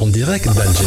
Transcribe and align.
En 0.00 0.08
direct 0.08 0.46
d'Alger. 0.46 0.84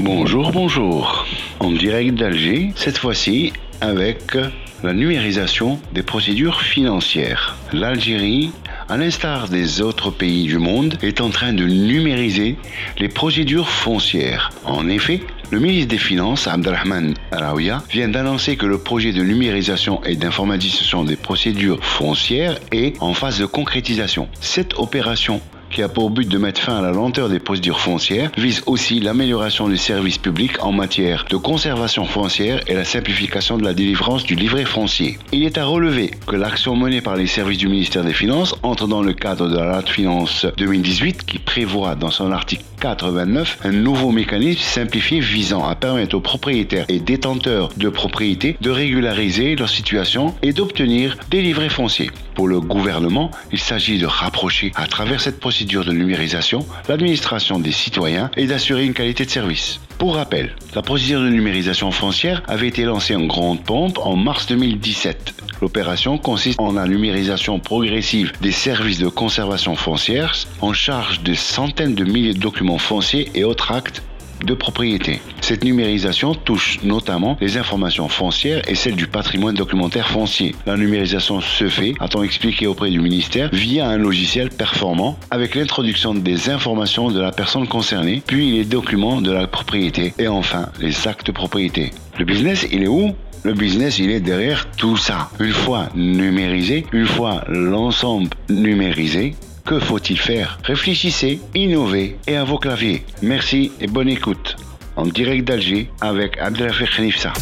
Bonjour, 0.00 0.50
bonjour. 0.50 1.26
En 1.60 1.70
direct 1.70 2.16
d'Alger, 2.16 2.72
cette 2.74 2.98
fois-ci 2.98 3.52
avec 3.80 4.36
la 4.82 4.92
numérisation 4.92 5.78
des 5.94 6.02
procédures 6.02 6.62
financières. 6.62 7.56
L'Algérie, 7.72 8.50
à 8.88 8.96
l'instar 8.96 9.48
des 9.48 9.80
autres 9.80 10.10
pays 10.10 10.44
du 10.44 10.58
monde, 10.58 10.98
est 11.02 11.20
en 11.20 11.30
train 11.30 11.52
de 11.52 11.64
numériser 11.64 12.56
les 12.98 13.08
procédures 13.08 13.68
foncières. 13.68 14.50
En 14.64 14.88
effet, 14.88 15.20
le 15.50 15.60
ministre 15.60 15.88
des 15.88 15.98
Finances, 15.98 16.48
Abdelrahman 16.48 17.14
Araouia, 17.30 17.82
vient 17.90 18.08
d'annoncer 18.08 18.56
que 18.56 18.66
le 18.66 18.78
projet 18.78 19.12
de 19.12 19.22
numérisation 19.22 20.02
et 20.04 20.16
d'informatisation 20.16 21.04
des 21.04 21.16
procédures 21.16 21.84
foncières 21.84 22.58
est 22.72 23.00
en 23.00 23.14
phase 23.14 23.38
de 23.38 23.46
concrétisation. 23.46 24.28
Cette 24.40 24.74
opération 24.78 25.40
qui 25.80 25.84
a 25.84 25.88
pour 25.88 26.10
but 26.10 26.28
de 26.28 26.36
mettre 26.36 26.60
fin 26.60 26.76
à 26.76 26.82
la 26.82 26.90
lenteur 26.90 27.30
des 27.30 27.38
procédures 27.38 27.80
foncières, 27.80 28.30
vise 28.36 28.62
aussi 28.66 29.00
l'amélioration 29.00 29.66
des 29.66 29.78
services 29.78 30.18
publics 30.18 30.62
en 30.62 30.72
matière 30.72 31.24
de 31.30 31.38
conservation 31.38 32.04
foncière 32.04 32.60
et 32.66 32.74
la 32.74 32.84
simplification 32.84 33.56
de 33.56 33.64
la 33.64 33.72
délivrance 33.72 34.24
du 34.24 34.34
livret 34.34 34.66
foncier. 34.66 35.18
Il 35.32 35.42
est 35.42 35.56
à 35.56 35.64
relever 35.64 36.10
que 36.26 36.36
l'action 36.36 36.76
menée 36.76 37.00
par 37.00 37.16
les 37.16 37.26
services 37.26 37.56
du 37.56 37.68
ministère 37.68 38.04
des 38.04 38.12
Finances 38.12 38.54
entre 38.62 38.88
dans 38.88 39.00
le 39.00 39.14
cadre 39.14 39.48
de 39.48 39.56
la 39.56 39.70
loi 39.70 39.80
de 39.80 39.88
finances 39.88 40.44
2018 40.58 41.24
qui 41.24 41.38
prévoit 41.38 41.94
dans 41.94 42.10
son 42.10 42.30
article 42.30 42.64
429 42.80 43.58
un 43.64 43.72
nouveau 43.72 44.10
mécanisme 44.10 44.60
simplifié 44.60 45.20
visant 45.20 45.66
à 45.66 45.74
permettre 45.74 46.16
aux 46.16 46.20
propriétaires 46.20 46.86
et 46.88 46.98
détenteurs 46.98 47.70
de 47.76 47.88
propriétés 47.88 48.56
de 48.60 48.70
régulariser 48.70 49.56
leur 49.56 49.68
situation 49.68 50.34
et 50.42 50.52
d'obtenir 50.52 51.16
des 51.30 51.40
livrets 51.40 51.68
fonciers. 51.68 52.10
Pour 52.34 52.48
le 52.48 52.60
gouvernement, 52.60 53.30
il 53.52 53.58
s'agit 53.58 53.98
de 53.98 54.06
rapprocher 54.06 54.72
à 54.74 54.86
travers 54.86 55.20
cette 55.20 55.40
procédure 55.40 55.69
de 55.70 55.92
numérisation 55.92 56.66
l'administration 56.88 57.60
des 57.60 57.70
citoyens 57.70 58.30
et 58.36 58.46
d'assurer 58.46 58.84
une 58.84 58.92
qualité 58.92 59.24
de 59.24 59.30
service. 59.30 59.80
Pour 59.98 60.16
rappel, 60.16 60.56
la 60.74 60.82
procédure 60.82 61.20
de 61.20 61.28
numérisation 61.28 61.92
foncière 61.92 62.42
avait 62.48 62.68
été 62.68 62.84
lancée 62.84 63.14
en 63.14 63.26
grande 63.26 63.62
pompe 63.62 63.98
en 63.98 64.16
mars 64.16 64.46
2017. 64.46 65.34
L'opération 65.62 66.18
consiste 66.18 66.58
en 66.58 66.72
la 66.72 66.86
numérisation 66.86 67.60
progressive 67.60 68.32
des 68.40 68.52
services 68.52 68.98
de 68.98 69.08
conservation 69.08 69.76
foncière 69.76 70.34
en 70.60 70.72
charge 70.72 71.22
de 71.22 71.34
centaines 71.34 71.94
de 71.94 72.04
milliers 72.04 72.34
de 72.34 72.40
documents 72.40 72.78
fonciers 72.78 73.30
et 73.34 73.44
autres 73.44 73.70
actes 73.70 74.02
de 74.44 74.54
propriété. 74.54 75.20
Cette 75.40 75.64
numérisation 75.64 76.34
touche 76.34 76.78
notamment 76.82 77.36
les 77.40 77.56
informations 77.56 78.08
foncières 78.08 78.62
et 78.68 78.74
celles 78.74 78.96
du 78.96 79.06
patrimoine 79.06 79.54
documentaire 79.54 80.08
foncier. 80.08 80.54
La 80.66 80.76
numérisation 80.76 81.40
se 81.40 81.68
fait, 81.68 81.94
a-t-on 82.00 82.22
expliqué 82.22 82.66
auprès 82.66 82.90
du 82.90 83.00
ministère, 83.00 83.50
via 83.52 83.88
un 83.88 83.96
logiciel 83.96 84.50
performant 84.50 85.18
avec 85.30 85.54
l'introduction 85.54 86.14
des 86.14 86.50
informations 86.50 87.10
de 87.10 87.20
la 87.20 87.32
personne 87.32 87.66
concernée, 87.66 88.22
puis 88.26 88.52
les 88.52 88.64
documents 88.64 89.20
de 89.20 89.32
la 89.32 89.46
propriété 89.46 90.12
et 90.18 90.28
enfin 90.28 90.68
les 90.80 91.06
actes 91.08 91.26
de 91.26 91.32
propriété. 91.32 91.90
Le 92.18 92.24
business, 92.24 92.66
il 92.70 92.82
est 92.82 92.88
où? 92.88 93.14
Le 93.42 93.54
business, 93.54 93.98
il 93.98 94.10
est 94.10 94.20
derrière 94.20 94.70
tout 94.76 94.98
ça. 94.98 95.30
Une 95.40 95.52
fois 95.52 95.88
numérisé, 95.94 96.84
une 96.92 97.06
fois 97.06 97.42
l'ensemble 97.48 98.28
numérisé, 98.50 99.34
que 99.64 99.78
faut-il 99.78 100.18
faire? 100.18 100.58
Réfléchissez, 100.64 101.40
innovez 101.54 102.16
et 102.26 102.36
à 102.36 102.44
vos 102.44 102.58
claviers. 102.58 103.04
Merci 103.22 103.72
et 103.80 103.86
bonne 103.86 104.08
écoute. 104.08 104.56
En 104.96 105.06
direct 105.06 105.46
d'Alger 105.46 105.90
avec 106.00 106.38
Abdelafir 106.38 106.90
Khenifsa. 106.90 107.32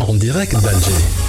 En 0.00 0.14
direct 0.14 0.52
d'Alger. 0.52 1.25